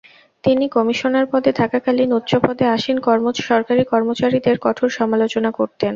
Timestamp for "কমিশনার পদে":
0.69-1.51